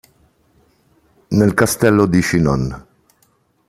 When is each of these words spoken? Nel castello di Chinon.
Nel 1.27 1.53
castello 1.53 2.07
di 2.07 2.21
Chinon. 2.21 2.85